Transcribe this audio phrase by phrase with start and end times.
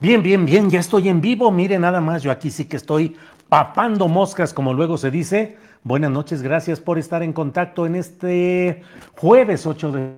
[0.00, 1.50] Bien, bien, bien, ya estoy en vivo.
[1.50, 3.16] Mire nada más, yo aquí sí que estoy
[3.50, 5.58] papando moscas, como luego se dice.
[5.84, 8.82] Buenas noches, gracias por estar en contacto en este
[9.18, 10.16] jueves 8 de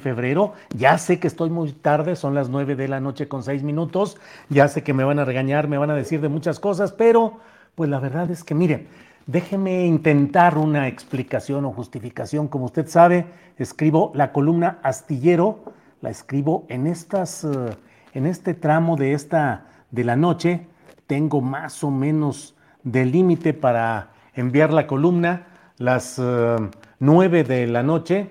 [0.00, 0.52] febrero.
[0.76, 4.18] Ya sé que estoy muy tarde, son las 9 de la noche con 6 minutos.
[4.50, 7.40] Ya sé que me van a regañar, me van a decir de muchas cosas, pero
[7.74, 8.86] pues la verdad es que miren,
[9.26, 12.46] déjeme intentar una explicación o justificación.
[12.46, 13.26] Como usted sabe,
[13.58, 15.64] escribo la columna astillero,
[16.02, 17.42] la escribo en estas...
[17.42, 17.70] eh,
[18.16, 20.66] en este tramo de esta de la noche
[21.06, 25.46] tengo más o menos de límite para enviar la columna
[25.76, 26.56] las eh,
[26.98, 28.30] nueve de la noche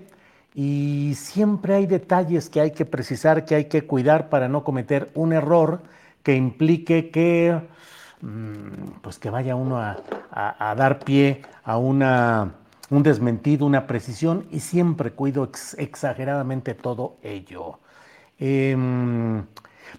[0.56, 5.12] y siempre hay detalles que hay que precisar, que hay que cuidar para no cometer
[5.14, 5.82] un error
[6.24, 7.60] que implique que
[8.22, 9.98] mm, pues que vaya uno a,
[10.32, 12.54] a- dar pie a una,
[12.90, 17.80] un desmentido, una precisión y siempre cuido ex- exageradamente todo ello.
[18.40, 19.44] Em,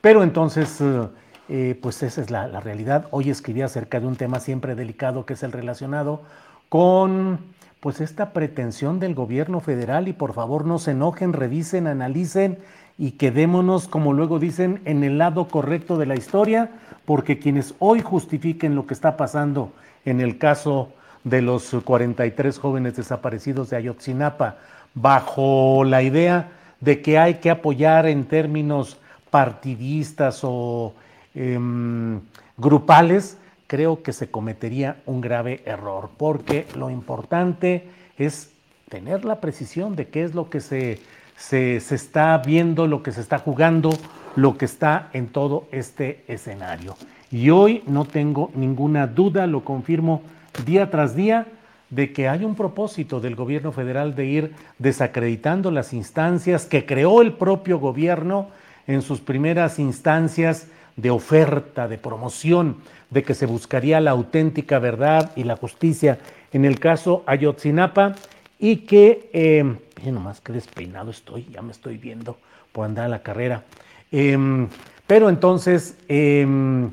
[0.00, 1.08] pero entonces, eh,
[1.48, 3.06] eh, pues esa es la, la realidad.
[3.10, 6.22] Hoy escribí acerca de un tema siempre delicado que es el relacionado
[6.68, 7.38] con
[7.80, 12.58] pues esta pretensión del gobierno federal y por favor no se enojen, revisen, analicen
[12.98, 16.70] y quedémonos, como luego dicen, en el lado correcto de la historia,
[17.04, 19.70] porque quienes hoy justifiquen lo que está pasando
[20.04, 20.92] en el caso
[21.24, 24.56] de los 43 jóvenes desaparecidos de Ayotzinapa,
[24.94, 26.48] bajo la idea
[26.80, 28.98] de que hay que apoyar en términos
[29.36, 30.94] partidistas o
[31.34, 32.20] em,
[32.56, 33.36] grupales,
[33.66, 37.86] creo que se cometería un grave error, porque lo importante
[38.16, 38.50] es
[38.88, 41.00] tener la precisión de qué es lo que se,
[41.36, 43.90] se, se está viendo, lo que se está jugando,
[44.36, 46.96] lo que está en todo este escenario.
[47.30, 50.22] Y hoy no tengo ninguna duda, lo confirmo
[50.64, 51.46] día tras día,
[51.90, 57.20] de que hay un propósito del gobierno federal de ir desacreditando las instancias que creó
[57.20, 58.48] el propio gobierno
[58.86, 62.78] en sus primeras instancias de oferta, de promoción,
[63.10, 66.18] de que se buscaría la auténtica verdad y la justicia
[66.52, 68.14] en el caso Ayotzinapa
[68.58, 69.64] y que, eh,
[70.10, 72.38] nomás qué despeinado estoy, ya me estoy viendo
[72.72, 73.64] por andar a la carrera.
[74.10, 74.68] Em,
[75.06, 76.90] pero entonces, em,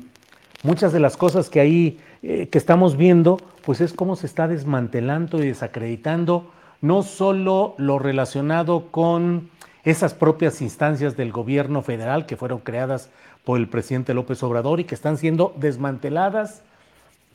[0.62, 4.48] muchas de las cosas que ahí eh, que estamos viendo, pues es cómo se está
[4.48, 6.50] desmantelando y desacreditando
[6.80, 9.50] no solo lo relacionado con
[9.84, 13.10] esas propias instancias del gobierno federal que fueron creadas
[13.44, 16.62] por el presidente López Obrador y que están siendo desmanteladas,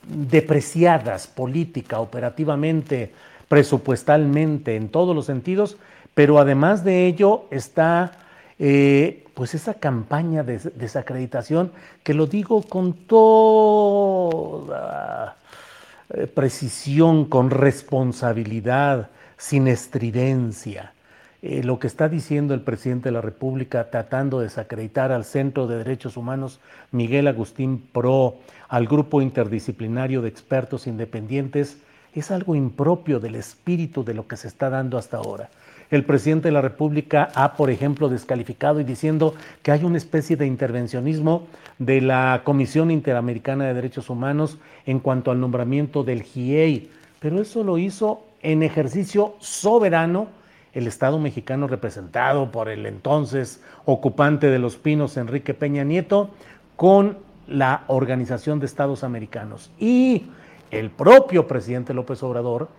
[0.07, 3.11] depreciadas política, operativamente,
[3.47, 5.77] presupuestalmente, en todos los sentidos,
[6.13, 8.11] pero además de ello está
[8.57, 11.71] eh, pues esa campaña de des- desacreditación
[12.03, 12.93] que lo digo con
[14.13, 15.37] toda
[16.13, 20.93] eh, precisión, con responsabilidad, sin estridencia.
[21.41, 25.67] Eh, lo que está diciendo el presidente de la República tratando de desacreditar al Centro
[25.67, 26.59] de Derechos Humanos
[26.91, 28.35] Miguel Agustín Pro,
[28.67, 31.77] al grupo interdisciplinario de expertos independientes,
[32.13, 35.49] es algo impropio del espíritu de lo que se está dando hasta ahora.
[35.91, 39.33] El presidente de la República ha, por ejemplo, descalificado y diciendo
[39.63, 41.47] que hay una especie de intervencionismo
[41.79, 47.63] de la Comisión Interamericana de Derechos Humanos en cuanto al nombramiento del GIEI, pero eso
[47.63, 50.27] lo hizo en ejercicio soberano
[50.73, 56.29] el Estado mexicano representado por el entonces ocupante de los Pinos, Enrique Peña Nieto,
[56.75, 57.17] con
[57.47, 59.71] la Organización de Estados Americanos.
[59.79, 60.27] Y
[60.71, 62.69] el propio presidente López Obrador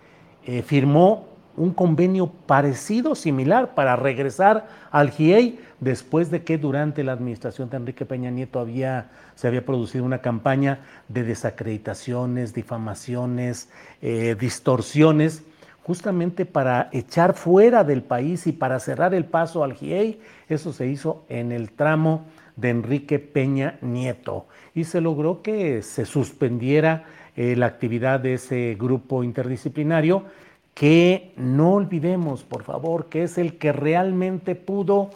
[0.45, 1.27] eh, firmó
[1.57, 7.77] un convenio parecido, similar, para regresar al GIEI después de que durante la administración de
[7.77, 10.79] Enrique Peña Nieto había, se había producido una campaña
[11.09, 13.69] de desacreditaciones, difamaciones,
[14.01, 15.43] eh, distorsiones,
[15.83, 20.19] justamente para echar fuera del país y para cerrar el paso al GIEI.
[20.47, 22.25] Eso se hizo en el tramo
[22.55, 27.05] de Enrique Peña Nieto y se logró que se suspendiera
[27.35, 30.25] eh, la actividad de ese grupo interdisciplinario
[30.73, 35.11] que no olvidemos, por favor, que es el que realmente pudo,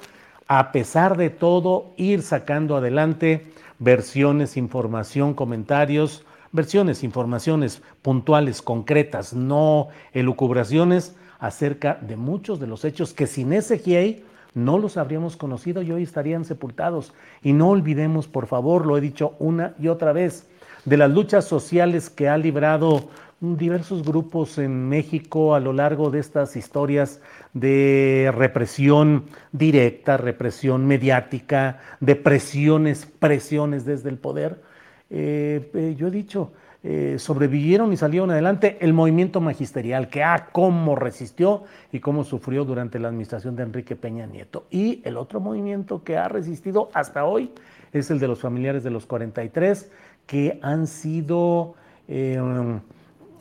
[0.48, 3.46] a pesar de todo, ir sacando adelante
[3.80, 13.14] versiones, información, comentarios, versiones, informaciones puntuales, concretas, no elucubraciones acerca de muchos de los hechos
[13.14, 14.24] que sin ese GIEI
[14.56, 17.14] no los habríamos conocido y hoy estarían sepultados.
[17.44, 20.48] Y no olvidemos, por favor, lo he dicho una y otra vez,
[20.86, 23.10] de las luchas sociales que ha librado
[23.42, 27.20] diversos grupos en México a lo largo de estas historias
[27.54, 34.62] de represión directa, represión mediática, de presiones, presiones desde el poder.
[35.10, 36.52] Eh, eh, yo he dicho,
[36.84, 42.66] eh, sobrevivieron y salieron adelante el movimiento magisterial, que ah, cómo resistió y cómo sufrió
[42.66, 44.66] durante la administración de Enrique Peña Nieto.
[44.72, 47.52] Y el otro movimiento que ha resistido hasta hoy
[47.92, 49.92] es el de los familiares de los 43,
[50.26, 51.76] que han sido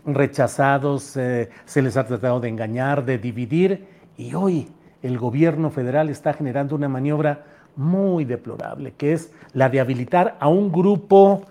[0.07, 3.87] rechazados, se les ha tratado de engañar, de dividir
[4.17, 4.69] y hoy
[5.03, 7.45] el gobierno federal está generando una maniobra
[7.77, 11.43] muy deplorable, que es la de habilitar a un grupo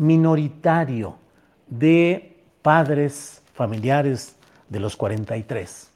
[0.00, 1.16] minoritario
[1.68, 4.34] de padres familiares
[4.70, 5.92] de los 43.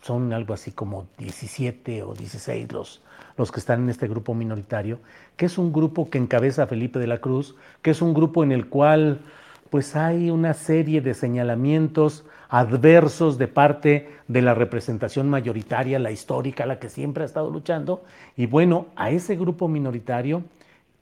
[0.00, 3.02] Son algo así como 17 o 16 los,
[3.36, 5.00] los que están en este grupo minoritario,
[5.36, 8.52] que es un grupo que encabeza Felipe de la Cruz, que es un grupo en
[8.52, 9.20] el cual
[9.68, 16.64] pues hay una serie de señalamientos adversos de parte de la representación mayoritaria, la histórica,
[16.64, 18.02] la que siempre ha estado luchando.
[18.34, 20.42] Y bueno, a ese grupo minoritario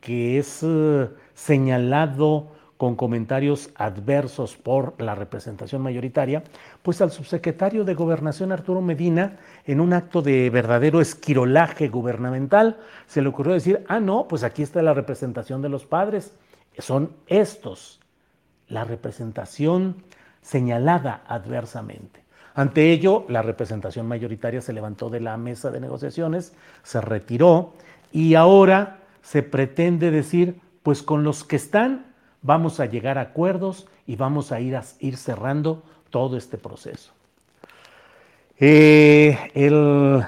[0.01, 6.43] que es eh, señalado con comentarios adversos por la representación mayoritaria,
[6.83, 13.23] pues al subsecretario de Gobernación Arturo Medina, en un acto de verdadero esquirolaje gubernamental, se
[13.23, 16.35] le ocurrió decir, ah, no, pues aquí está la representación de los padres,
[16.79, 18.01] son estos
[18.69, 20.03] la representación
[20.43, 22.25] señalada adversamente.
[22.55, 27.75] Ante ello, la representación mayoritaria se levantó de la mesa de negociaciones, se retiró
[28.13, 33.89] y ahora se pretende decir, pues con los que están vamos a llegar a acuerdos
[34.07, 37.11] y vamos a ir, a, ir cerrando todo este proceso.
[38.61, 40.23] Eh, eh,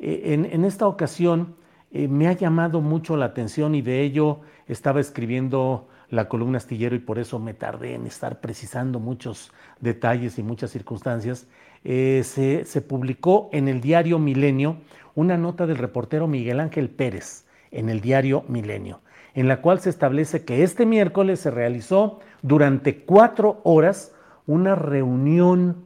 [0.00, 1.54] en, esta ocasión
[1.92, 6.96] eh, me ha llamado mucho la atención y de ello estaba escribiendo la columna astillero
[6.96, 11.46] y por eso me tardé en estar precisando muchos detalles y muchas circunstancias,
[11.84, 14.76] se, se, publicó en el diario Milenio
[15.14, 19.00] una nota del reportero Miguel Ángel Pérez en el diario Milenio,
[19.34, 24.12] en la cual se establece que este miércoles se realizó durante cuatro horas
[24.46, 25.84] una reunión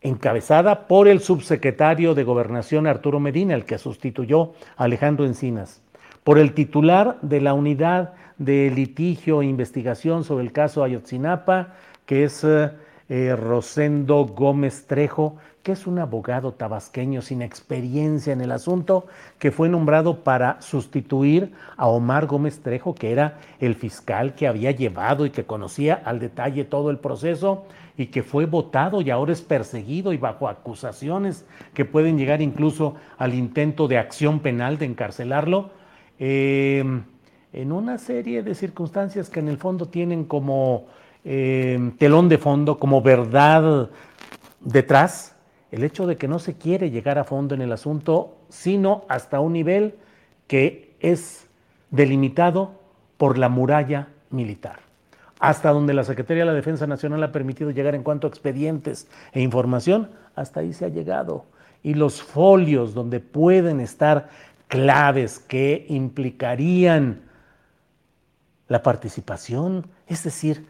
[0.00, 5.82] encabezada por el subsecretario de Gobernación Arturo Medina, el que sustituyó a Alejandro Encinas,
[6.24, 11.74] por el titular de la unidad de litigio e investigación sobre el caso Ayotzinapa,
[12.06, 18.52] que es eh, Rosendo Gómez Trejo, que es un abogado tabasqueño sin experiencia en el
[18.52, 19.06] asunto,
[19.38, 24.70] que fue nombrado para sustituir a Omar Gómez Trejo, que era el fiscal que había
[24.70, 27.64] llevado y que conocía al detalle todo el proceso
[27.96, 32.94] y que fue votado y ahora es perseguido y bajo acusaciones que pueden llegar incluso
[33.18, 35.70] al intento de acción penal de encarcelarlo.
[36.18, 36.82] Eh,
[37.52, 40.86] en una serie de circunstancias que en el fondo tienen como
[41.24, 43.90] eh, telón de fondo, como verdad
[44.60, 45.36] detrás,
[45.70, 49.40] el hecho de que no se quiere llegar a fondo en el asunto, sino hasta
[49.40, 49.94] un nivel
[50.46, 51.46] que es
[51.90, 52.72] delimitado
[53.16, 54.80] por la muralla militar.
[55.38, 59.08] Hasta donde la Secretaría de la Defensa Nacional ha permitido llegar en cuanto a expedientes
[59.32, 61.44] e información, hasta ahí se ha llegado.
[61.82, 64.28] Y los folios donde pueden estar
[64.68, 67.22] claves que implicarían
[68.68, 70.66] la participación, es decir,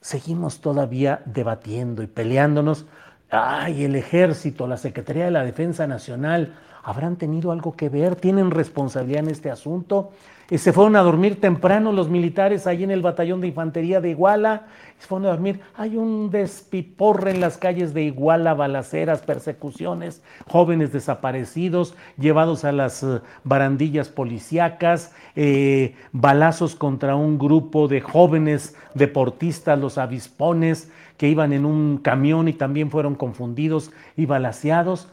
[0.00, 2.86] seguimos todavía debatiendo y peleándonos.
[3.34, 8.14] Ay, el ejército, la Secretaría de la Defensa Nacional, ¿Habrán tenido algo que ver?
[8.14, 10.10] ¿Tienen responsabilidad en este asunto?
[10.50, 14.10] Eh, se fueron a dormir temprano los militares ahí en el batallón de infantería de
[14.10, 14.66] Iguala.
[14.98, 15.60] Se fueron a dormir.
[15.74, 23.02] Hay un despiporre en las calles de Iguala, balaceras, persecuciones, jóvenes desaparecidos, llevados a las
[23.02, 31.52] eh, barandillas policíacas, eh, balazos contra un grupo de jóvenes deportistas, los avispones, que iban
[31.52, 35.08] en un camión y también fueron confundidos y balaseados.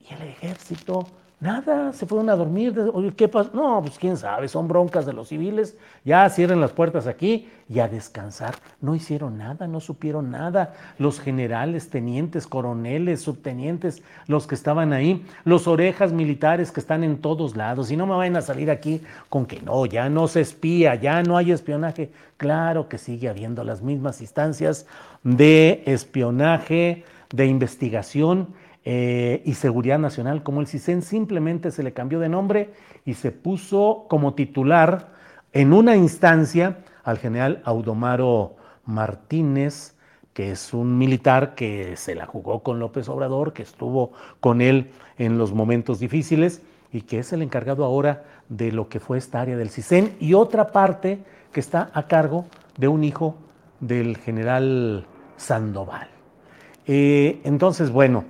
[0.00, 1.06] Y el ejército
[1.40, 2.74] Nada, se fueron a dormir.
[3.16, 3.50] ¿Qué pasó?
[3.54, 5.74] No, pues quién sabe, son broncas de los civiles.
[6.04, 8.56] Ya cierren las puertas aquí y a descansar.
[8.82, 10.74] No hicieron nada, no supieron nada.
[10.98, 17.22] Los generales, tenientes, coroneles, subtenientes, los que estaban ahí, los orejas militares que están en
[17.22, 17.90] todos lados.
[17.90, 21.22] Y no me vayan a salir aquí con que no, ya no se espía, ya
[21.22, 22.10] no hay espionaje.
[22.36, 24.86] Claro que sigue habiendo las mismas instancias
[25.22, 28.48] de espionaje, de investigación
[28.84, 32.72] eh, y Seguridad Nacional, como el CISEN simplemente se le cambió de nombre
[33.04, 35.08] y se puso como titular
[35.52, 39.96] en una instancia al general Audomaro Martínez,
[40.32, 44.92] que es un militar que se la jugó con López Obrador, que estuvo con él
[45.18, 49.40] en los momentos difíciles y que es el encargado ahora de lo que fue esta
[49.40, 51.22] área del CISEN y otra parte
[51.52, 52.46] que está a cargo
[52.78, 53.36] de un hijo
[53.80, 55.06] del general
[55.36, 56.08] Sandoval.
[56.86, 58.24] Eh, entonces, bueno,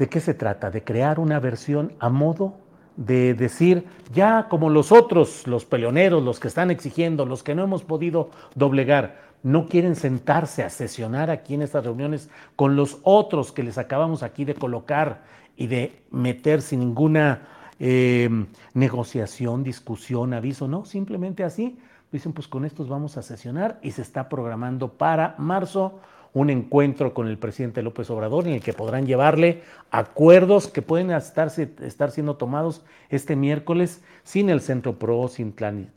[0.00, 0.70] ¿De qué se trata?
[0.70, 2.54] De crear una versión a modo
[2.96, 7.64] de decir, ya como los otros, los peleoneros, los que están exigiendo, los que no
[7.64, 13.52] hemos podido doblegar, no quieren sentarse a sesionar aquí en estas reuniones con los otros
[13.52, 15.20] que les acabamos aquí de colocar
[15.54, 17.46] y de meter sin ninguna
[17.78, 21.78] em, negociación, discusión, aviso, no, simplemente así.
[22.10, 26.00] Dicen, pues con estos vamos a sesionar y se está programando para marzo
[26.32, 31.10] un encuentro con el presidente López Obrador en el que podrán llevarle acuerdos que pueden
[31.10, 35.54] estar, estar siendo tomados este miércoles sin el Centro PRO, sin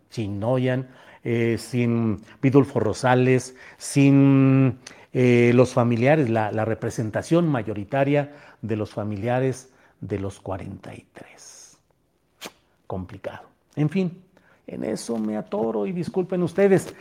[0.10, 0.90] Chinoyan,
[1.24, 4.80] eh, sin Vidulfo Rosales, sin
[5.14, 9.72] eh, los familiares, la, la representación mayoritaria de los familiares
[10.02, 11.78] de los 43.
[12.88, 13.48] Complicado.
[13.76, 14.24] En fin,
[14.68, 16.94] en eso me atoro y disculpen ustedes.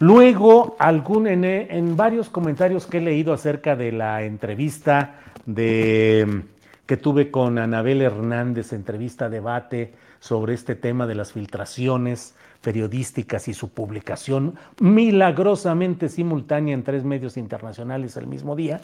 [0.00, 7.58] Luego, algún, en, varios comentarios que he leído acerca de la entrevista que tuve con
[7.58, 16.08] Anabel Hernández, entrevista, debate sobre este tema de las filtraciones periodísticas y su publicación milagrosamente
[16.08, 18.80] simultánea en tres medios internacionales el mismo día,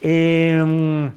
[0.00, 1.12] em,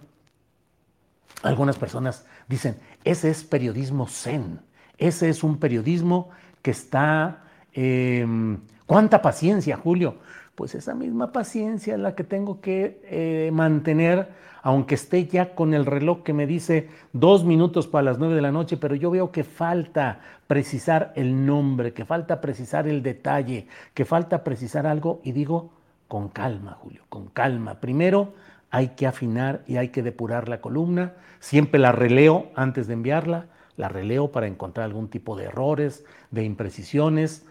[1.41, 4.59] algunas personas dicen, ese es periodismo zen,
[4.99, 6.29] ese es un periodismo
[6.61, 7.45] que está...
[7.73, 10.15] Em, ¿Cuánta paciencia, Julio?
[10.55, 14.27] Pues esa misma paciencia es la que tengo que eh, mantener,
[14.63, 18.41] aunque esté ya con el reloj que me dice dos minutos para las nueve de
[18.41, 23.67] la noche, pero yo veo que falta precisar el nombre, que falta precisar el detalle,
[23.93, 25.71] que falta precisar algo y digo,
[26.09, 27.75] con calma, Julio, con calma.
[27.75, 28.33] Primero
[28.71, 33.45] hay que afinar y hay que depurar la columna, siempre la releo antes de enviarla,
[33.77, 37.45] la releo para encontrar algún tipo de errores, de imprecisiones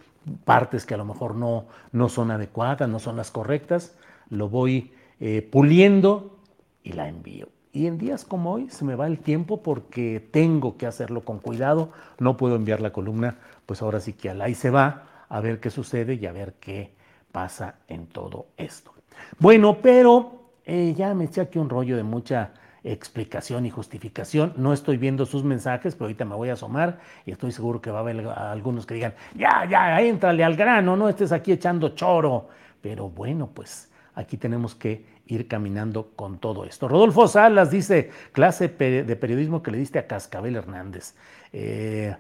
[0.45, 3.97] partes que a lo mejor no, no son adecuadas, no son las correctas,
[4.29, 6.39] lo voy eh, puliendo
[6.83, 7.49] y la envío.
[7.73, 11.39] Y en días como hoy se me va el tiempo porque tengo que hacerlo con
[11.39, 15.41] cuidado, no puedo enviar la columna, pues ahora sí que al ahí se va a
[15.41, 16.93] ver qué sucede y a ver qué
[17.31, 18.93] pasa en todo esto.
[19.39, 20.33] Bueno, pero
[20.65, 22.53] eh, ya me eché aquí un rollo de mucha
[22.85, 24.53] explicación y justificación.
[24.57, 27.91] No estoy viendo sus mensajes, pero ahorita me voy a asomar y estoy seguro que
[27.91, 31.91] va a haber algunos que digan, ya, ya, éntrale al grano, no estés aquí echando
[31.91, 32.49] choro.
[32.81, 36.89] Pero bueno, pues aquí tenemos que ir caminando con todo esto.
[36.89, 41.15] Rodolfo Salas dice, clase de periodismo que le diste a Cascabel Hernández.
[41.53, 42.17] Eh,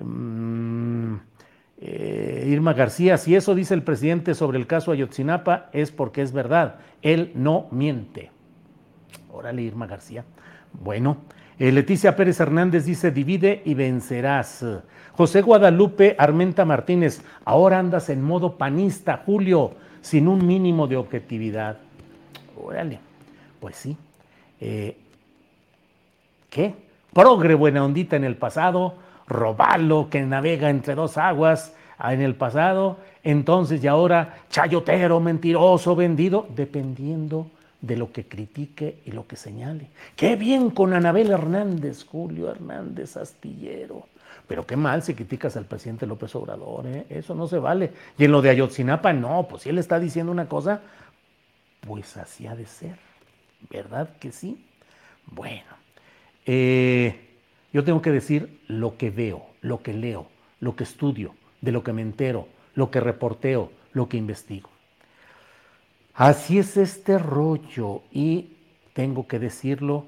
[0.00, 1.14] mm,
[1.84, 6.32] eh, Irma García, si eso dice el presidente sobre el caso Ayotzinapa es porque es
[6.32, 6.76] verdad.
[7.02, 8.30] Él no miente.
[9.32, 10.24] Órale, Irma García.
[10.72, 11.18] Bueno,
[11.58, 14.64] eh, Leticia Pérez Hernández dice, divide y vencerás.
[15.12, 19.72] José Guadalupe Armenta Martínez, ahora andas en modo panista, Julio,
[20.02, 21.78] sin un mínimo de objetividad.
[22.62, 22.98] Órale,
[23.58, 23.96] pues sí.
[24.60, 24.96] Eh,
[26.50, 26.74] ¿Qué?
[27.12, 28.96] Progre buena ondita en el pasado,
[29.26, 35.96] robalo que navega entre dos aguas ah, en el pasado, entonces y ahora chayotero, mentiroso,
[35.96, 37.46] vendido, dependiendo
[37.82, 39.88] de lo que critique y lo que señale.
[40.16, 44.06] Qué bien con Anabel Hernández, Julio Hernández Astillero.
[44.48, 47.06] Pero qué mal si criticas al presidente López Obrador, ¿eh?
[47.10, 47.92] eso no se vale.
[48.18, 50.80] Y en lo de Ayotzinapa, no, pues si él está diciendo una cosa,
[51.80, 52.96] pues así ha de ser.
[53.70, 54.64] ¿Verdad que sí?
[55.26, 55.70] Bueno,
[56.46, 57.28] eh,
[57.72, 60.28] Yo tengo que decir lo que veo, lo que leo,
[60.60, 64.71] lo que estudio, de lo que me entero, lo que reporteo, lo que investigo.
[66.14, 68.50] Así es este rollo y
[68.92, 70.04] tengo que decirlo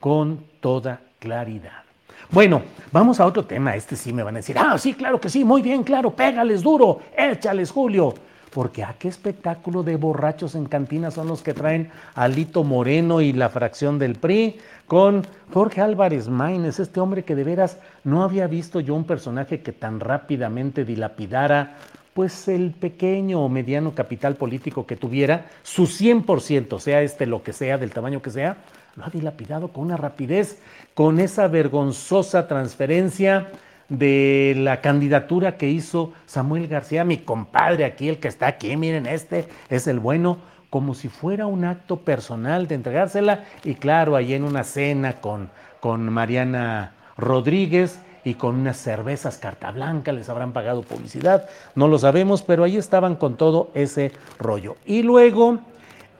[0.00, 1.82] con toda claridad.
[2.30, 3.74] Bueno, vamos a otro tema.
[3.76, 6.62] Este sí me van a decir, ah, sí, claro que sí, muy bien, claro, pégales
[6.62, 8.14] duro, échales, Julio.
[8.52, 12.64] Porque a ah, qué espectáculo de borrachos en cantina son los que traen a Lito
[12.64, 17.78] Moreno y la fracción del PRI con Jorge Álvarez Maínez, este hombre que de veras
[18.04, 21.76] no había visto yo un personaje que tan rápidamente dilapidara
[22.16, 27.52] pues el pequeño o mediano capital político que tuviera, su 100%, sea este lo que
[27.52, 28.56] sea, del tamaño que sea,
[28.94, 30.58] lo ha dilapidado con una rapidez,
[30.94, 33.50] con esa vergonzosa transferencia
[33.90, 39.04] de la candidatura que hizo Samuel García, mi compadre aquí, el que está aquí, miren,
[39.04, 40.38] este es el bueno,
[40.70, 45.50] como si fuera un acto personal de entregársela, y claro, ahí en una cena con,
[45.80, 51.96] con Mariana Rodríguez, y con unas cervezas carta blanca, les habrán pagado publicidad, no lo
[51.96, 54.74] sabemos, pero ahí estaban con todo ese rollo.
[54.84, 55.60] Y luego,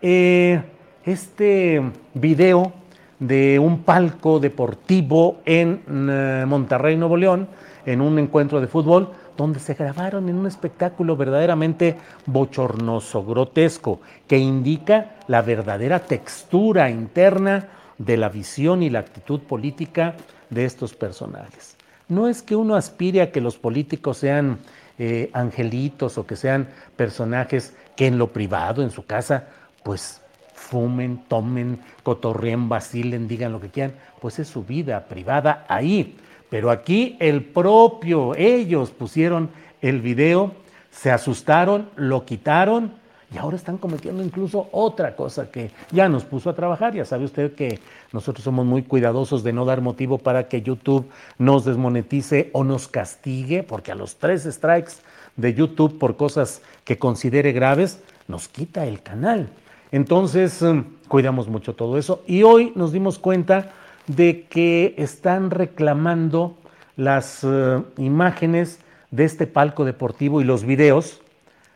[0.00, 0.62] eh,
[1.04, 1.82] este
[2.14, 2.72] video
[3.18, 7.48] de un palco deportivo en eh, Monterrey, Nuevo León,
[7.84, 11.96] en un encuentro de fútbol, donde se grabaron en un espectáculo verdaderamente
[12.26, 17.66] bochornoso, grotesco, que indica la verdadera textura interna
[17.98, 20.14] de la visión y la actitud política
[20.50, 21.75] de estos personajes.
[22.08, 24.58] No es que uno aspire a que los políticos sean
[24.98, 29.48] eh, angelitos o que sean personajes que en lo privado, en su casa,
[29.82, 30.20] pues
[30.54, 36.16] fumen, tomen, cotorreen, vacilen, digan lo que quieran, pues es su vida privada ahí.
[36.48, 39.50] Pero aquí el propio, ellos pusieron
[39.82, 40.54] el video,
[40.90, 42.94] se asustaron, lo quitaron
[43.35, 46.95] y ahora están cometiendo incluso otra cosa que ya nos puso a trabajar.
[46.95, 47.80] Ya sabe usted que
[48.12, 52.87] nosotros somos muy cuidadosos de no dar motivo para que YouTube nos desmonetice o nos
[52.87, 54.92] castigue, porque a los tres strikes
[55.37, 59.49] de YouTube por cosas que considere graves, nos quita el canal.
[59.90, 62.23] Entonces, mm, cuidamos mucho todo eso.
[62.26, 63.73] Y hoy nos dimos cuenta
[64.06, 66.56] de que están reclamando
[66.97, 68.78] las eh, imágenes
[69.11, 71.21] de este palco deportivo y los videos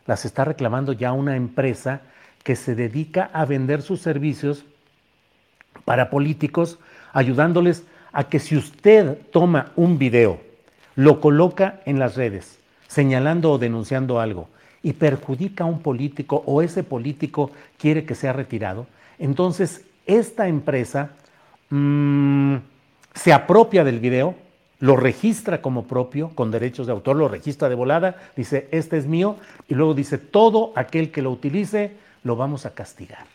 [0.05, 2.01] las está reclamando ya una empresa
[2.43, 4.65] que se dedica a vender sus servicios
[5.85, 6.79] para políticos,
[7.13, 10.39] ayudándoles a que si usted toma un video,
[10.95, 14.49] lo coloca en las redes, señalando o denunciando algo,
[14.83, 18.87] y perjudica a un político o ese político quiere que sea retirado,
[19.19, 21.11] entonces esta empresa
[21.69, 22.55] mm,
[23.13, 24.35] se apropia del video,
[24.81, 29.05] lo registra como propio, con derechos de autor, lo registra de volada, dice, este es
[29.05, 33.25] mío, y luego dice, todo aquel que lo utilice, lo vamos a castigar.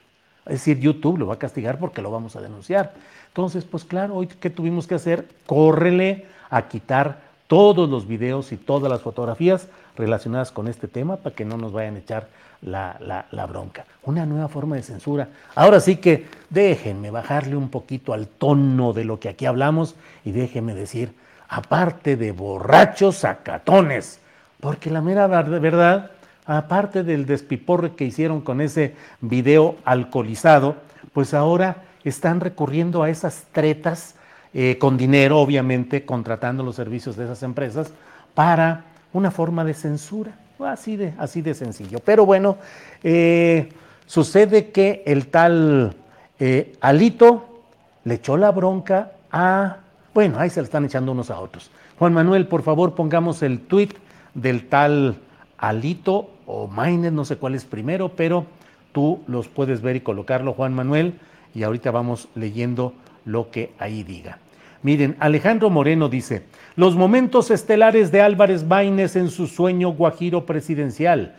[0.45, 2.95] Es decir, YouTube lo va a castigar porque lo vamos a denunciar.
[3.29, 5.27] Entonces, pues claro, hoy qué tuvimos que hacer?
[5.47, 11.35] Córrele a quitar todos los videos y todas las fotografías relacionadas con este tema para
[11.35, 12.29] que no nos vayan a echar
[12.63, 13.85] la, la, bronca.
[14.03, 15.29] Una nueva forma de censura.
[15.55, 20.33] Ahora sí que déjenme bajarle un poquito al tono de lo que aquí hablamos y
[20.33, 21.13] déjenme decir,
[21.49, 24.21] aparte de borrachos sacatones,
[24.61, 26.11] porque la mera verdad,
[26.45, 30.77] aparte del despiporre que hicieron con ese video alcoholizado,
[31.13, 34.15] pues ahora están recurriendo a esas tretas
[34.55, 37.93] eh, con dinero, obviamente, contratando los servicios de esas empresas
[38.35, 41.99] para una forma de censura, así de, así de sencillo.
[42.05, 42.57] Pero bueno,
[43.03, 43.69] eh,
[44.07, 45.95] sucede que el tal
[46.39, 47.63] eh, Alito
[48.05, 49.79] le echó la bronca a
[50.17, 51.71] bueno, ahí se le están echando unos a otros.
[51.99, 53.93] Juan Manuel, por favor, pongamos el tuit
[54.33, 55.17] del tal
[55.59, 58.47] Alito o Mainer, no sé cuál es primero, pero
[58.93, 61.21] tú los puedes ver y colocarlo, Juan Manuel,
[61.55, 62.95] y ahorita vamos leyendo
[63.27, 64.39] lo que ahí diga.
[64.81, 66.45] Miren, Alejandro Moreno dice,
[66.77, 71.37] los momentos estelares de Álvarez Maínez en su sueño guajiro presidencial.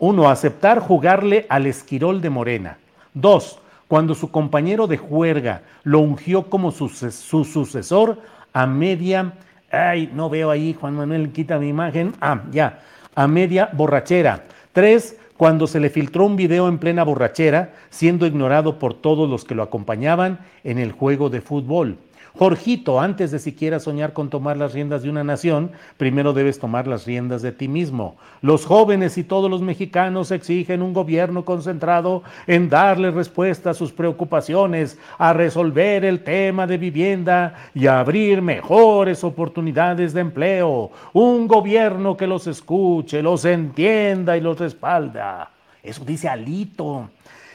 [0.00, 2.78] Uno, aceptar jugarle al esquirol de Morena.
[3.14, 8.20] Dos, cuando su compañero de juerga lo ungió como su, sucesor
[8.52, 9.34] a media,
[9.70, 12.80] ay, no veo ahí, Juan Manuel, quita mi imagen, ah, ya,
[13.14, 14.44] a media borrachera.
[14.72, 19.44] Tres, cuando se le filtró un video en plena borrachera, siendo ignorado por todos los
[19.44, 21.98] que lo acompañaban en el juego de fútbol.
[22.38, 26.86] Jorgito, antes de siquiera soñar con tomar las riendas de una nación, primero debes tomar
[26.86, 28.16] las riendas de ti mismo.
[28.42, 33.90] Los jóvenes y todos los mexicanos exigen un gobierno concentrado en darle respuesta a sus
[33.90, 40.90] preocupaciones, a resolver el tema de vivienda y a abrir mejores oportunidades de empleo.
[41.14, 45.50] Un gobierno que los escuche, los entienda y los respalda.
[45.82, 47.08] Eso dice Alito.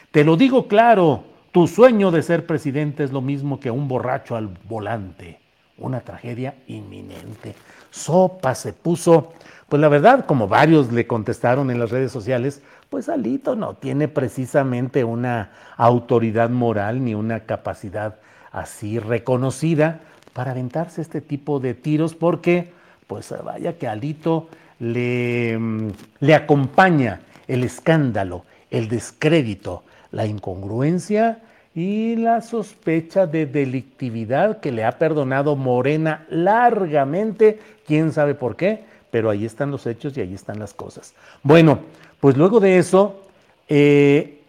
[0.09, 4.35] Te lo digo claro, tu sueño de ser presidente es lo mismo que un borracho
[4.35, 5.39] al volante.
[5.77, 7.55] una tragedia inminente.
[7.89, 9.33] Sopa se puso,
[9.67, 12.61] pues la verdad, como varios le contestaron en las redes sociales,
[12.91, 18.19] pues Alito no tiene precisamente una autoridad moral ni una capacidad
[18.51, 20.01] así reconocida
[20.33, 22.73] para aventarse este tipo de tiros porque,
[23.07, 31.39] pues vaya que Alito le, mm, le acompaña el escándalo, el descrédito, la incongruencia
[31.74, 38.84] y la sospecha de delictividad que le ha perdonado Morena largamente, quién sabe por qué,
[39.10, 41.13] pero ahí están los hechos y ahí están las cosas.
[41.43, 41.80] Bueno,
[42.19, 43.21] pues luego de eso,
[43.69, 44.41] eh,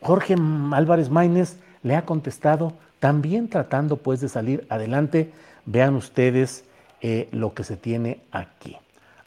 [0.00, 0.34] Jorge
[0.72, 5.30] Álvarez Maínez le ha contestado, también tratando pues de salir adelante.
[5.66, 6.64] Vean ustedes
[7.02, 8.76] eh, lo que se tiene aquí.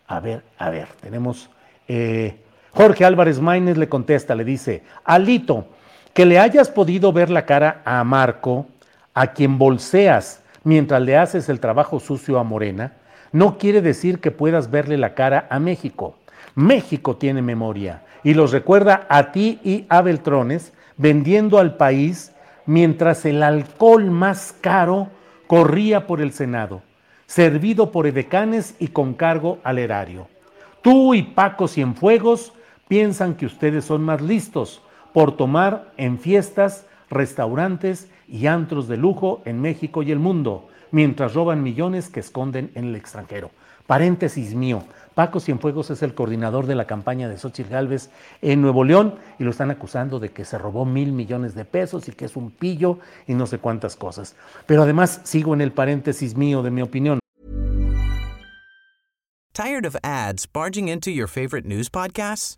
[0.07, 1.49] A ver, a ver, tenemos...
[1.87, 2.37] Eh,
[2.71, 5.67] Jorge Álvarez Maínez le contesta, le dice, Alito,
[6.13, 8.67] que le hayas podido ver la cara a Marco,
[9.13, 12.93] a quien bolseas mientras le haces el trabajo sucio a Morena,
[13.31, 16.15] no quiere decir que puedas verle la cara a México.
[16.55, 22.31] México tiene memoria y los recuerda a ti y a Beltrones vendiendo al país
[22.65, 25.09] mientras el alcohol más caro
[25.47, 26.83] corría por el Senado,
[27.25, 30.27] servido por edecanes y con cargo al erario.
[30.81, 32.53] Tú y Paco Cienfuegos
[32.87, 34.81] piensan que ustedes son más listos,
[35.13, 41.33] por tomar en fiestas, restaurantes y antros de lujo en México y el mundo, mientras
[41.33, 43.51] roban millones que esconden en el extranjero.
[43.87, 48.09] Paréntesis mío, Paco Cienfuegos es el coordinador de la campaña de Xochitl Gálvez
[48.41, 52.07] en Nuevo León y lo están acusando de que se robó mil millones de pesos
[52.07, 54.35] y que es un pillo y no sé cuántas cosas.
[54.65, 57.19] Pero además sigo en el paréntesis mío de mi opinión.
[59.53, 62.57] Tired of ads barging into your favorite news podcasts?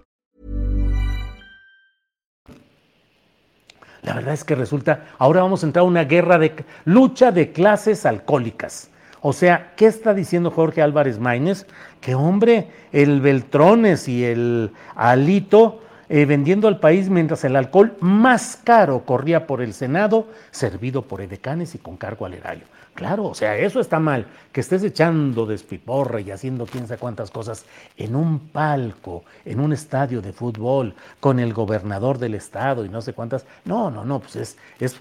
[4.03, 6.53] La verdad es que resulta, ahora vamos a entrar a una guerra de
[6.85, 8.89] lucha de clases alcohólicas.
[9.21, 11.67] O sea, ¿qué está diciendo Jorge Álvarez Maínez?
[11.99, 18.59] Que hombre, el Beltrones y el Alito eh, vendiendo al país mientras el alcohol más
[18.63, 22.65] caro corría por el Senado, servido por edecanes y con cargo al erario.
[22.93, 27.31] Claro, o sea, eso está mal, que estés echando despiporra y haciendo quién sabe cuántas
[27.31, 27.65] cosas
[27.97, 33.01] en un palco, en un estadio de fútbol, con el gobernador del estado y no
[33.01, 33.45] sé cuántas.
[33.63, 34.99] No, no, no, pues es, es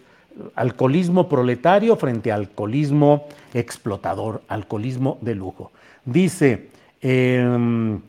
[0.54, 5.72] alcoholismo proletario frente a alcoholismo explotador, alcoholismo de lujo.
[6.04, 6.68] Dice,
[7.00, 8.00] em,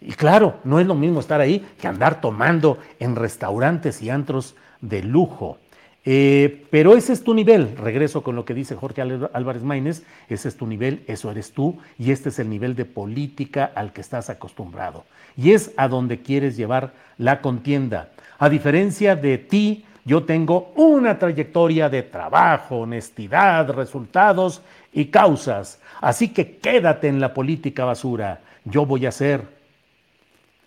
[0.00, 4.54] y claro, no es lo mismo estar ahí que andar tomando en restaurantes y antros
[4.80, 5.58] de lujo.
[6.06, 10.48] Eh, pero ese es tu nivel, regreso con lo que dice Jorge Álvarez Maínez, ese
[10.48, 14.02] es tu nivel, eso eres tú, y este es el nivel de política al que
[14.02, 15.04] estás acostumbrado.
[15.36, 18.10] Y es a donde quieres llevar la contienda.
[18.38, 24.60] A diferencia de ti, yo tengo una trayectoria de trabajo, honestidad, resultados
[24.92, 25.80] y causas.
[26.02, 28.40] Así que quédate en la política basura.
[28.64, 29.42] Yo voy a hacer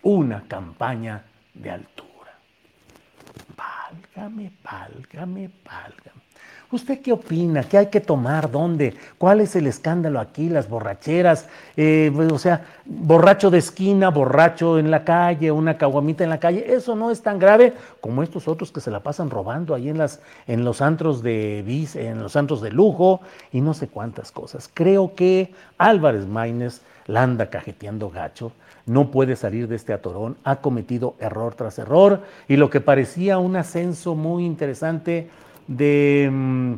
[0.02, 1.24] una campaña
[1.54, 2.07] de altura.
[4.18, 6.27] Válgame, válgame, válgame.
[6.70, 7.62] ¿Usted qué opina?
[7.62, 8.50] ¿Qué hay que tomar?
[8.50, 8.94] ¿Dónde?
[9.16, 10.50] ¿Cuál es el escándalo aquí?
[10.50, 16.30] Las borracheras, eh, o sea, borracho de esquina, borracho en la calle, una caguamita en
[16.30, 16.66] la calle.
[16.68, 19.96] Eso no es tan grave como estos otros que se la pasan robando ahí en,
[19.96, 24.30] las, en los antros de bis, en los antros de lujo y no sé cuántas
[24.30, 24.70] cosas.
[24.72, 28.52] Creo que Álvarez Maínez la anda cajeteando gacho
[28.88, 33.38] no puede salir de este atorón, ha cometido error tras error y lo que parecía
[33.38, 35.28] un ascenso muy interesante
[35.68, 36.74] de, mm,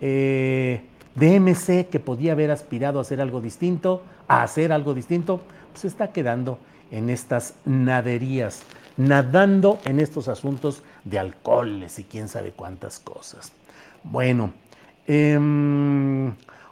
[0.00, 0.82] eh,
[1.14, 5.84] de MC que podía haber aspirado a hacer algo distinto, a hacer algo distinto, pues
[5.84, 6.58] está quedando
[6.90, 8.62] en estas naderías,
[8.96, 13.52] nadando en estos asuntos de alcoholes y quién sabe cuántas cosas.
[14.02, 14.52] Bueno,
[15.06, 15.38] eh,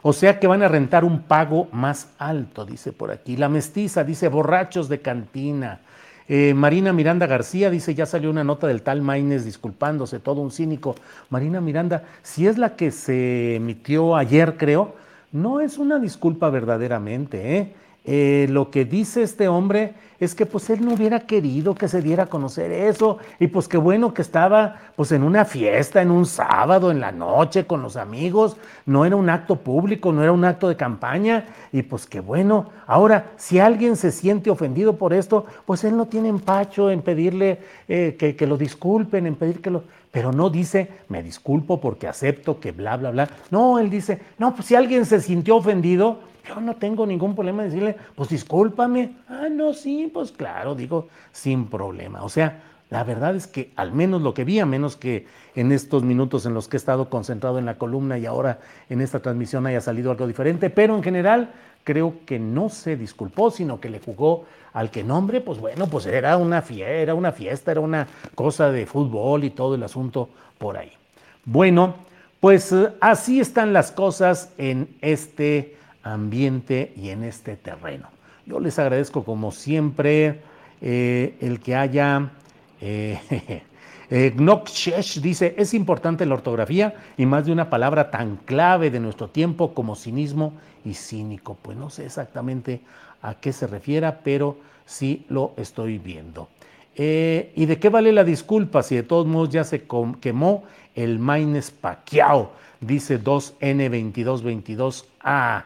[0.01, 3.35] o sea que van a rentar un pago más alto, dice por aquí.
[3.35, 5.81] La mestiza dice borrachos de cantina.
[6.31, 10.51] Eh, Marina Miranda García dice, ya salió una nota del tal Maines disculpándose, todo un
[10.51, 10.95] cínico.
[11.31, 14.93] Marina Miranda, si es la que se emitió ayer, creo,
[15.31, 17.57] no es una disculpa verdaderamente.
[17.57, 17.73] ¿eh?
[18.11, 22.01] Eh, lo que dice este hombre es que pues él no hubiera querido que se
[22.01, 26.09] diera a conocer eso y pues qué bueno que estaba pues en una fiesta, en
[26.09, 30.31] un sábado, en la noche con los amigos, no era un acto público, no era
[30.31, 32.71] un acto de campaña y pues qué bueno.
[32.87, 37.59] Ahora, si alguien se siente ofendido por esto, pues él no tiene empacho en pedirle
[37.87, 39.83] eh, que, que lo disculpen, en pedir que lo...
[40.09, 43.29] Pero no dice, me disculpo porque acepto que bla, bla, bla.
[43.51, 47.63] No, él dice, no, pues si alguien se sintió ofendido, yo no tengo ningún problema
[47.63, 49.11] en decirle, pues discúlpame.
[49.27, 52.23] Ah, no, sí, pues claro, digo, sin problema.
[52.23, 55.71] O sea, la verdad es que al menos lo que vi, a menos que en
[55.71, 59.19] estos minutos en los que he estado concentrado en la columna y ahora en esta
[59.19, 61.51] transmisión haya salido algo diferente, pero en general
[61.83, 66.05] creo que no se disculpó, sino que le jugó al que nombre, pues bueno, pues
[66.05, 70.29] era una fiesta, era una fiesta, era una cosa de fútbol y todo el asunto
[70.57, 70.91] por ahí.
[71.45, 71.95] Bueno,
[72.39, 78.09] pues eh, así están las cosas en este ambiente y en este terreno.
[78.45, 80.41] Yo les agradezco como siempre
[80.81, 82.31] eh, el que haya...
[82.81, 83.19] Eh,
[84.09, 84.35] eh
[85.21, 89.73] dice, es importante la ortografía y más de una palabra tan clave de nuestro tiempo
[89.73, 91.57] como cinismo y cínico.
[91.61, 92.81] Pues no sé exactamente
[93.21, 96.49] a qué se refiera, pero sí lo estoy viendo.
[96.95, 99.85] Eh, ¿Y de qué vale la disculpa si de todos modos ya se
[100.19, 100.63] quemó
[100.95, 102.51] el Maines Paquiao?
[102.81, 105.63] Dice 2N2222A.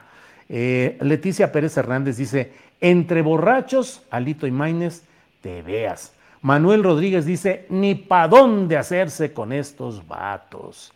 [0.55, 5.03] Eh, Leticia Pérez Hernández dice, entre borrachos, Alito y Maines,
[5.41, 6.13] te veas.
[6.43, 10.93] Manuel Rodríguez dice, ni pa' dónde hacerse con estos vatos.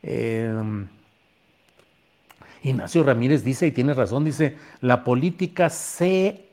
[0.00, 0.86] Em,
[2.62, 6.48] Ignacio Ramírez dice, y tiene razón, dice, la política se,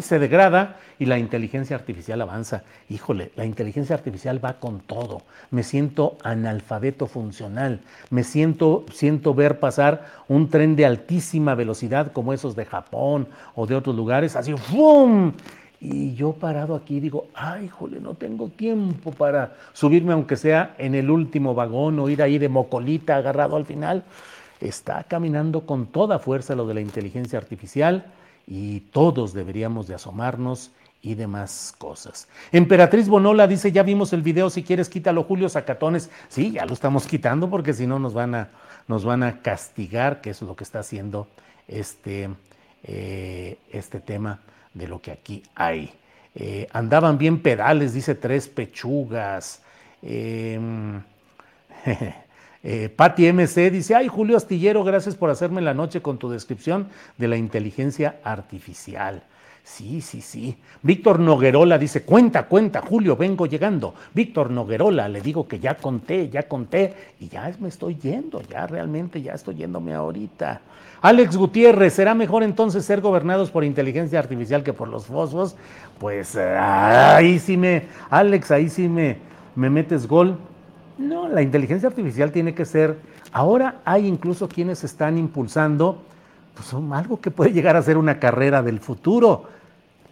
[0.00, 2.62] se degrada y la inteligencia artificial avanza.
[2.88, 5.22] Híjole, la inteligencia artificial va con todo.
[5.50, 7.80] Me siento analfabeto funcional.
[8.10, 13.26] Me siento, siento ver pasar un tren de altísima velocidad como esos de Japón
[13.56, 15.32] o de otros lugares, así, ¡fum!
[15.80, 20.94] Y yo parado aquí digo, ay, jole, no tengo tiempo para subirme aunque sea en
[20.94, 24.04] el último vagón o ir ahí de mocolita agarrado al final.
[24.62, 28.06] Está caminando con toda fuerza lo de la inteligencia artificial
[28.46, 30.70] y todos deberíamos de asomarnos
[31.02, 32.28] y demás cosas.
[32.52, 36.10] Emperatriz Bonola dice, ya vimos el video, si quieres quítalo, Julio Zacatones.
[36.28, 38.50] Sí, ya lo estamos quitando porque si no nos van a,
[38.86, 41.26] nos van a castigar, que es lo que está haciendo
[41.66, 42.30] este,
[42.84, 44.38] eh, este tema
[44.74, 45.92] de lo que aquí hay.
[46.36, 49.60] Eh, andaban bien pedales, dice tres pechugas.
[50.02, 51.02] Em,
[52.62, 56.88] eh, Patti MC dice, ay Julio Astillero, gracias por hacerme la noche con tu descripción
[57.18, 59.24] de la inteligencia artificial.
[59.64, 60.56] Sí, sí, sí.
[60.82, 63.94] Víctor Noguerola dice, cuenta, cuenta, Julio, vengo llegando.
[64.12, 68.66] Víctor Noguerola, le digo que ya conté, ya conté, y ya me estoy yendo, ya
[68.66, 70.60] realmente ya estoy yéndome ahorita.
[71.00, 75.56] Alex Gutiérrez, ¿será mejor entonces ser gobernados por inteligencia artificial que por los fosfos?
[75.98, 79.18] Pues ahí sí me, Alex, ahí sí me,
[79.54, 80.38] me metes gol.
[81.02, 82.96] No, la inteligencia artificial tiene que ser,
[83.32, 86.00] ahora hay incluso quienes están impulsando
[86.54, 89.48] pues, algo que puede llegar a ser una carrera del futuro.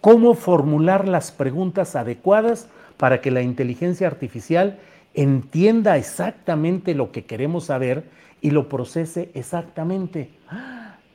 [0.00, 4.80] ¿Cómo formular las preguntas adecuadas para que la inteligencia artificial
[5.14, 10.30] entienda exactamente lo que queremos saber y lo procese exactamente?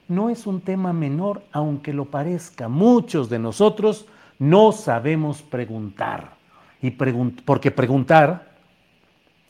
[0.07, 2.69] No es un tema menor, aunque lo parezca.
[2.69, 4.05] Muchos de nosotros
[4.39, 6.35] no sabemos preguntar.
[6.81, 8.54] Y porque preguntar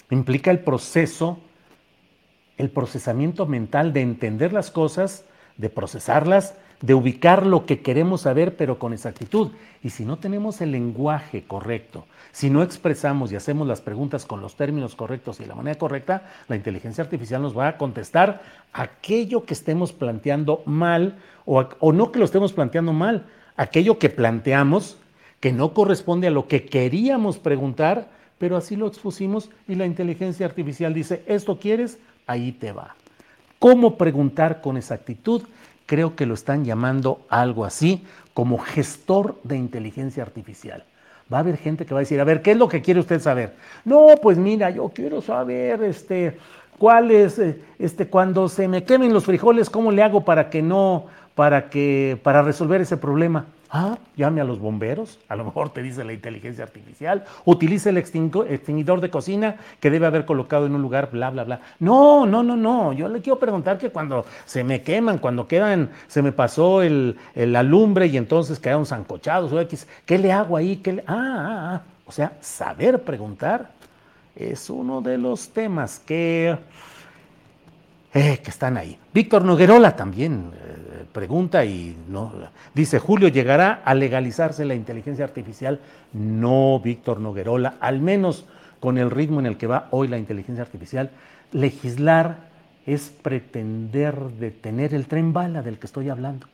[0.09, 1.39] implica el proceso,
[2.57, 5.25] el procesamiento mental de entender las cosas
[5.57, 9.51] de procesarlas, de ubicar lo que queremos saber, pero con exactitud.
[9.81, 14.41] Y si no tenemos el lenguaje correcto, si no expresamos y hacemos las preguntas con
[14.41, 18.41] los términos correctos y de la manera correcta, la inteligencia artificial nos va a contestar
[18.73, 24.09] aquello que estemos planteando mal o, o no que lo estemos planteando mal, aquello que
[24.09, 24.97] planteamos
[25.39, 30.45] que no corresponde a lo que queríamos preguntar, pero así lo expusimos y la inteligencia
[30.45, 32.95] artificial dice, esto quieres, ahí te va
[33.65, 35.41] cómo preguntar con exactitud,
[35.87, 38.03] creo que lo están llamando algo así
[38.35, 40.83] como gestor de inteligencia artificial.
[41.33, 42.99] Va a haber gente que va a decir, a ver, ¿qué es lo que quiere
[42.99, 43.55] usted saber?
[43.83, 46.37] No, pues mira, yo quiero saber, este,
[46.77, 50.61] cuál es, eh, este, cuando se me quemen los frijoles, ¿cómo le hago para que
[50.61, 53.45] no, para que, para resolver ese problema?
[53.69, 57.97] Ah, llame a los bomberos, a lo mejor te dice la inteligencia artificial, utilice el
[57.97, 61.61] extinguidor de cocina que debe haber colocado en un lugar, bla, bla, bla.
[61.79, 62.93] No, no, no, no.
[62.93, 67.17] Yo le quiero preguntar que cuando se me queman, cuando quedan, se me pasó el,
[67.33, 70.77] el alumbre y entonces quedaron zancochados o X, ¿qué le hago ahí?
[70.77, 71.81] ¿Qué Ah, ah, ah.
[72.05, 73.71] O sea, saber preguntar
[74.35, 76.57] es uno de los temas que,
[78.13, 78.97] eh, que están ahí.
[79.13, 82.33] Víctor Noguerola también eh, pregunta y no,
[82.73, 85.79] dice, Julio, ¿llegará a legalizarse la inteligencia artificial?
[86.11, 88.45] No, Víctor Noguerola, al menos
[88.81, 91.11] con el ritmo en el que va hoy la inteligencia artificial,
[91.53, 92.49] legislar
[92.85, 96.47] es pretender detener el tren bala del que estoy hablando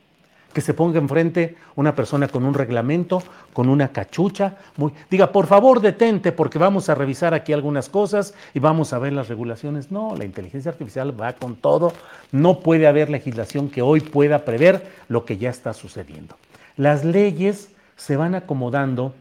[0.52, 5.46] que se ponga enfrente una persona con un reglamento, con una cachucha, muy, diga, por
[5.46, 9.90] favor detente porque vamos a revisar aquí algunas cosas y vamos a ver las regulaciones.
[9.90, 11.92] No, la inteligencia artificial va con todo,
[12.30, 16.36] no puede haber legislación que hoy pueda prever lo que ya está sucediendo.
[16.76, 19.14] Las leyes se van acomodando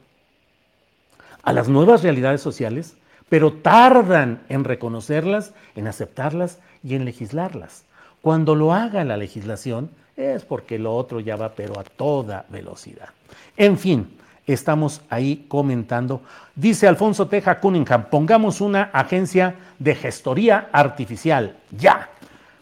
[1.43, 2.95] a las nuevas realidades sociales,
[3.29, 7.85] pero tardan en reconocerlas, en aceptarlas y en legislarlas.
[8.21, 13.09] Cuando lo haga la legislación, es porque lo otro ya va pero a toda velocidad.
[13.57, 16.21] En fin, estamos ahí comentando.
[16.55, 22.09] Dice Alfonso Teja Cunningham, pongamos una agencia de gestoría artificial, ya.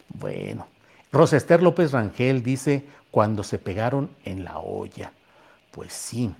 [0.08, 0.66] Bueno,
[1.12, 5.12] Rosa Esther López Rangel dice, cuando se pegaron en la olla.
[5.70, 6.32] Pues sí.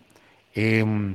[0.55, 1.15] Mm.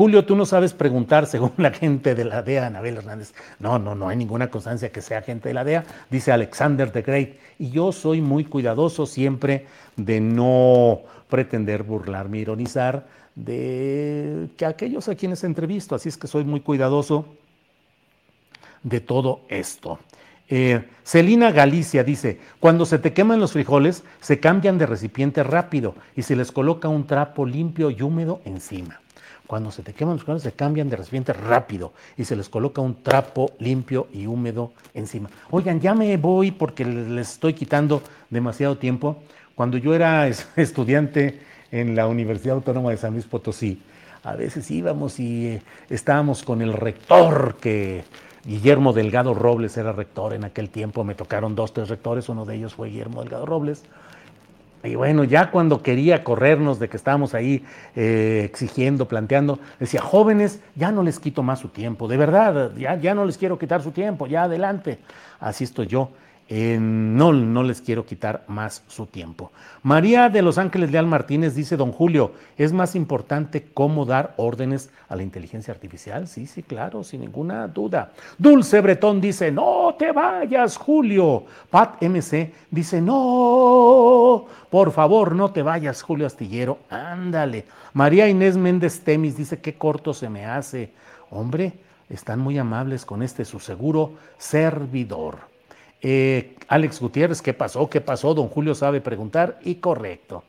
[0.00, 3.34] Julio, tú no sabes preguntar según la gente de la DEA, Anabel Hernández.
[3.58, 7.02] No, no, no hay ninguna constancia que sea gente de la DEA, dice Alexander the
[7.02, 7.34] Great.
[7.58, 15.16] Y yo soy muy cuidadoso siempre de no pretender burlarme, ironizar de que aquellos a
[15.16, 15.94] quienes entrevisto.
[15.94, 17.26] Así es que soy muy cuidadoso
[18.82, 19.98] de todo esto.
[20.48, 25.94] Eh, Celina Galicia dice, cuando se te queman los frijoles, se cambian de recipiente rápido
[26.16, 28.98] y se les coloca un trapo limpio y húmedo encima.
[29.50, 33.02] Cuando se te queman los se cambian de recipiente rápido y se les coloca un
[33.02, 35.28] trapo limpio y húmedo encima.
[35.50, 39.16] Oigan, ya me voy porque les estoy quitando demasiado tiempo.
[39.56, 41.40] Cuando yo era estudiante
[41.72, 43.82] en la Universidad Autónoma de San Luis Potosí,
[44.22, 48.04] a veces íbamos y eh, estábamos con el rector que
[48.44, 52.54] Guillermo Delgado Robles era rector en aquel tiempo, me tocaron dos, tres rectores, uno de
[52.54, 53.82] ellos fue Guillermo Delgado Robles.
[54.82, 57.64] Y bueno, ya cuando quería corrernos de que estábamos ahí
[57.94, 62.96] eh, exigiendo, planteando, decía, jóvenes, ya no les quito más su tiempo, de verdad, ya,
[62.96, 64.98] ya no les quiero quitar su tiempo, ya adelante.
[65.38, 66.10] Así estoy yo
[66.50, 69.52] no, no les quiero quitar más su tiempo.
[69.84, 74.90] María de Los Ángeles Leal Martínez dice, don Julio, ¿es más importante cómo dar órdenes
[75.08, 76.26] a la inteligencia artificial?
[76.26, 78.10] Sí, sí, claro, sin ninguna duda.
[78.36, 81.44] Dulce Bretón dice, no te vayas, Julio.
[81.70, 87.64] Pat MC dice, no, por favor, no te vayas, Julio Astillero, ándale.
[87.92, 90.92] María Inés Méndez Temis dice, qué corto se me hace.
[91.30, 91.74] Hombre,
[92.08, 95.50] están muy amables con este su seguro servidor.
[96.02, 97.88] Eh, Alex Gutiérrez, ¿qué pasó?
[97.90, 98.34] ¿Qué pasó?
[98.34, 100.44] Don Julio sabe preguntar y correcto.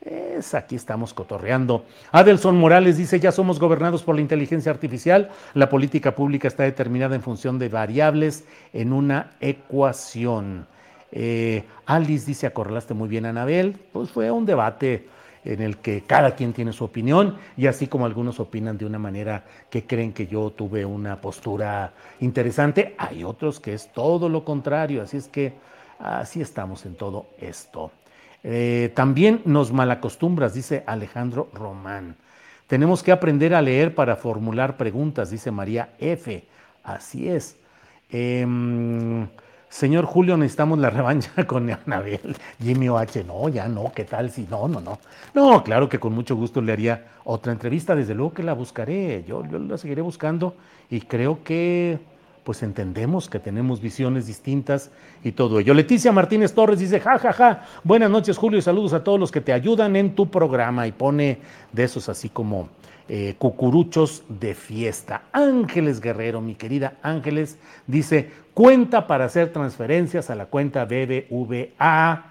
[0.00, 1.86] Es, aquí estamos cotorreando.
[2.12, 7.14] Adelson Morales dice, ya somos gobernados por la inteligencia artificial, la política pública está determinada
[7.14, 10.66] en función de variables en una ecuación.
[11.10, 15.08] Eh, Alice dice, acorralaste muy bien Anabel, pues fue un debate
[15.44, 18.98] en el que cada quien tiene su opinión y así como algunos opinan de una
[18.98, 24.44] manera que creen que yo tuve una postura interesante, hay otros que es todo lo
[24.44, 25.52] contrario, así es que
[25.98, 27.90] así estamos en todo esto.
[28.42, 32.16] Eh, también nos malacostumbras, dice Alejandro Román.
[32.66, 36.44] Tenemos que aprender a leer para formular preguntas, dice María F.
[36.82, 37.56] Así es.
[38.10, 39.26] Em,
[39.74, 42.36] Señor Julio, necesitamos la revancha con Anabel.
[42.62, 45.00] Jimmy OH, no, ya no, ¿qué tal si no, no, no?
[45.34, 49.24] No, claro que con mucho gusto le haría otra entrevista, desde luego que la buscaré,
[49.26, 50.54] yo, la seguiré buscando
[50.90, 51.98] y creo que
[52.44, 54.92] pues entendemos que tenemos visiones distintas
[55.24, 55.74] y todo ello.
[55.74, 59.32] Leticia Martínez Torres dice, ja, ja, ja, buenas noches Julio y saludos a todos los
[59.32, 61.38] que te ayudan en tu programa y pone
[61.72, 62.68] de esos así como
[63.08, 65.22] eh, cucuruchos de fiesta.
[65.32, 72.24] Ángeles Guerrero, mi querida Ángeles, dice, cuenta para hacer transferencias a la cuenta BBVA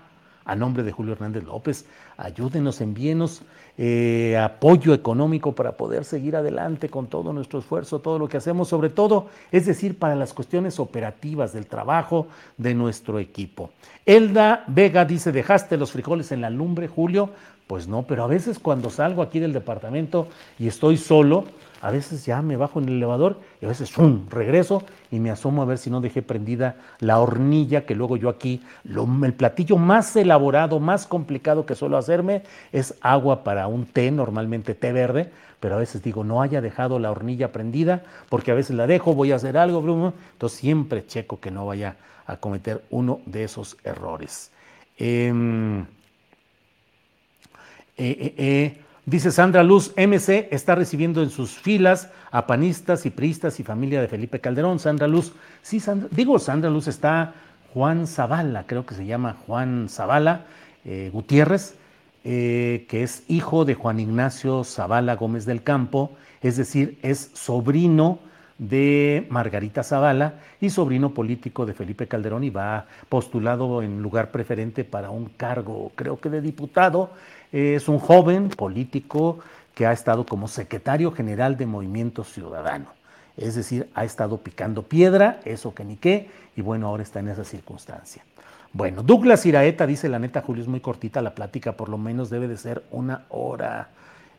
[0.45, 1.85] a nombre de Julio Hernández López.
[2.17, 3.43] Ayúdenos, envíenos
[3.75, 8.67] eh, apoyo económico para poder seguir adelante con todo nuestro esfuerzo, todo lo que hacemos,
[8.67, 13.71] sobre todo, es decir, para las cuestiones operativas del trabajo de nuestro equipo.
[14.05, 17.31] Elda Vega dice, ¿dejaste los frijoles en la lumbre, Julio?
[17.67, 20.27] Pues no, pero a veces cuando salgo aquí del departamento
[20.59, 21.45] y estoy solo,
[21.81, 24.29] a veces ya me bajo en el elevador y a veces ¡fum!
[24.29, 28.29] regreso y me asomo a ver si no dejé prendida la hornilla que luego yo
[28.29, 34.11] aquí, el platillo más elaborado, más complicado que suelo hacerme es agua para un té,
[34.11, 38.55] normalmente té verde, pero a veces digo, no haya dejado la hornilla prendida porque a
[38.55, 42.83] veces la dejo, voy a hacer algo, entonces siempre checo que no vaya a cometer
[42.89, 44.51] uno de esos errores.
[44.97, 45.85] Em,
[47.97, 53.59] eh, eh, dice Sandra Luz, MC está recibiendo en sus filas a panistas y priistas
[53.59, 54.79] y familia de Felipe Calderón.
[54.79, 55.81] Sandra Luz, sí,
[56.11, 57.33] digo Sandra Luz está
[57.73, 60.45] Juan Zavala, creo que se llama Juan Zavala
[61.11, 61.75] Gutiérrez,
[62.23, 68.19] que es hijo de Juan Ignacio Zavala Gómez del Campo, es decir, es sobrino
[68.69, 74.85] de Margarita Zavala y sobrino político de Felipe Calderón y va postulado en lugar preferente
[74.85, 77.11] para un cargo, creo que de diputado.
[77.51, 79.39] Es un joven político
[79.75, 82.87] que ha estado como secretario general de Movimiento Ciudadano.
[83.35, 87.29] Es decir, ha estado picando piedra, eso que ni qué, y bueno, ahora está en
[87.29, 88.23] esa circunstancia.
[88.71, 92.29] Bueno, Douglas Iraeta dice, la neta, Julio, es muy cortita la plática, por lo menos
[92.29, 93.89] debe de ser una hora.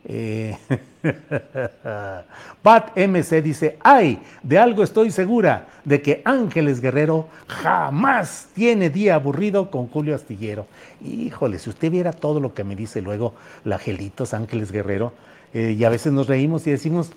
[0.07, 0.57] Eh,
[2.63, 9.15] Pat MC dice, ay, de algo estoy segura, de que Ángeles Guerrero jamás tiene día
[9.15, 10.67] aburrido con Julio Astillero.
[11.03, 13.35] Híjole, si usted viera todo lo que me dice luego
[13.65, 15.13] la Gelitos Ángeles Guerrero,
[15.53, 17.13] eh, y a veces nos reímos y decimos,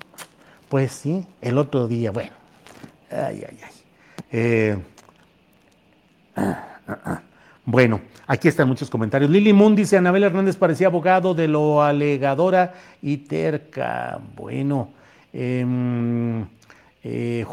[0.70, 2.32] pues sí, el otro día, bueno,
[3.12, 3.74] ay, ay, ay.
[4.32, 4.78] Eh,
[6.36, 7.22] ah, ah, ah.
[7.70, 9.30] Bueno, aquí están muchos comentarios.
[9.30, 14.22] Lili Moon dice, Anabel Hernández parecía abogado de lo alegadora y terca.
[14.38, 14.94] Bueno,
[15.34, 16.46] em,
[17.04, 17.46] eh,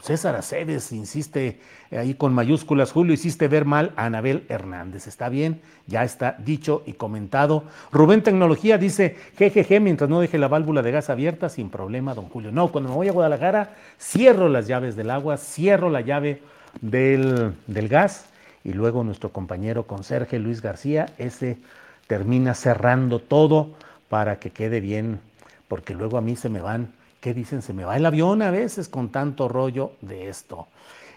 [0.00, 5.06] César Aceves insiste ahí con mayúsculas, Julio, hiciste ver mal a Anabel Hernández.
[5.06, 7.64] Está bien, ya está dicho y comentado.
[7.92, 12.30] Rubén Tecnología dice, jejeje, mientras no deje la válvula de gas abierta, sin problema, don
[12.30, 12.52] Julio.
[12.52, 16.40] No, cuando me voy a Guadalajara, cierro las llaves del agua, cierro la llave
[16.80, 18.30] del, del gas
[18.64, 21.58] y luego nuestro compañero conserje Luis García, ese
[22.06, 23.70] termina cerrando todo
[24.08, 25.20] para que quede bien,
[25.68, 27.62] porque luego a mí se me van, ¿qué dicen?
[27.62, 30.66] Se me va el avión a veces con tanto rollo de esto.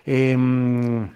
[0.06, 1.10] Em,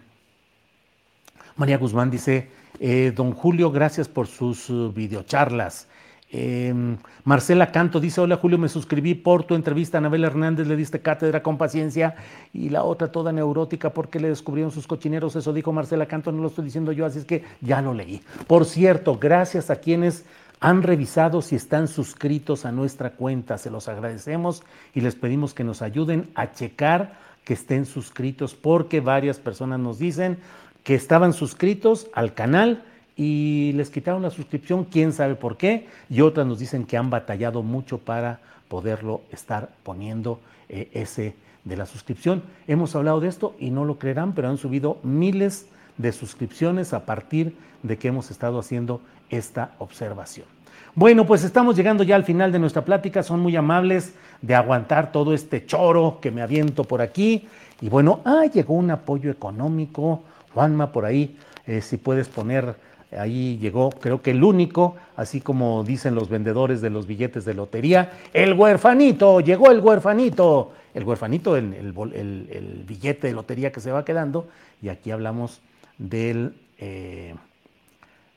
[1.57, 5.88] María Guzmán dice, eh, don Julio, gracias por sus uh, videocharlas.
[6.34, 9.97] Em, Marcela Canto dice, hola Julio, me suscribí por tu entrevista.
[9.97, 12.15] A Anabel Hernández, le diste cátedra con paciencia
[12.53, 16.41] y la otra toda neurótica porque le descubrieron sus cochineros, eso dijo Marcela Canto, no
[16.41, 18.21] lo estoy diciendo yo, así es que ya lo leí.
[18.47, 20.25] Por cierto, gracias a quienes
[20.61, 24.63] han revisado si están suscritos a nuestra cuenta, se los agradecemos
[24.93, 29.99] y les pedimos que nos ayuden a checar que estén suscritos porque varias personas nos
[29.99, 30.38] dicen
[30.84, 32.84] que estaban suscritos al canal,
[33.22, 37.11] y les quitaron la suscripción, quién sabe por qué, y otras nos dicen que han
[37.11, 42.41] batallado mucho para poderlo estar poniendo eh, ese de la suscripción.
[42.67, 45.67] Hemos hablado de esto y no lo creerán, pero han subido miles
[45.99, 50.47] de suscripciones a partir de que hemos estado haciendo esta observación.
[50.95, 55.11] Bueno, pues estamos llegando ya al final de nuestra plática, son muy amables de aguantar
[55.11, 57.47] todo este choro que me aviento por aquí.
[57.82, 60.24] Y bueno, ah, llegó un apoyo económico,
[60.55, 62.76] Juanma, por ahí, eh, si puedes poner
[63.18, 67.53] Ahí llegó, creo que el único, así como dicen los vendedores de los billetes de
[67.53, 70.72] lotería, el huerfanito, llegó el huerfanito.
[70.93, 74.47] El huerfanito, el, el, billete de lotería que se va quedando.
[74.82, 75.62] Y aquí hablamos
[75.97, 77.36] del, eh,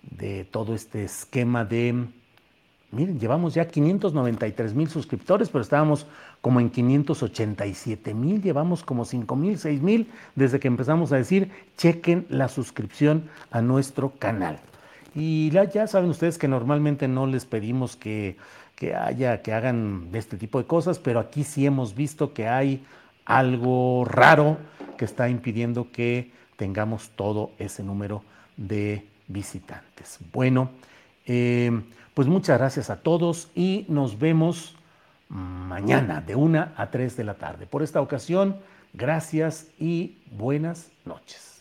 [0.03, 2.07] de todo este esquema de...
[2.93, 6.07] Miren, llevamos ya 593 mil suscriptores, pero estábamos
[6.45, 11.51] como en 587 mil, llevamos como 5 mil, 6 mil desde que empezamos a decir,
[11.79, 14.59] chequen la suscripción a nuestro canal.
[15.15, 18.37] Y ya, saben ustedes que normalmente no les pedimos que,
[18.77, 22.85] que haya, que hagan este tipo de cosas, pero aquí sí hemos visto que hay
[23.25, 24.59] algo raro
[24.99, 28.23] que está impidiendo que tengamos todo ese número
[28.59, 30.19] de visitantes.
[30.31, 30.69] Bueno,
[31.25, 31.73] eh,
[32.13, 34.77] pues muchas gracias a todos y nos vemos
[35.29, 37.67] mañana de 1 a 3 de la tarde.
[37.67, 38.61] Por esta ocasión,
[38.93, 41.55] gracias y buenas noches.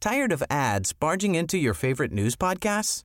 [0.00, 3.04] Tired of ads barging into your favorite news podcasts?